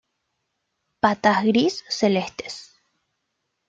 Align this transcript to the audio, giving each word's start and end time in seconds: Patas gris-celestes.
Patas 1.07 1.43
gris-celestes. 1.51 2.57